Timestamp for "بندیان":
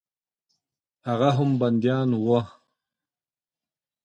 1.59-2.09